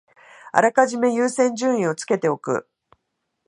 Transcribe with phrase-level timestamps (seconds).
[0.51, 2.67] あらかじめ優先順位をつけておく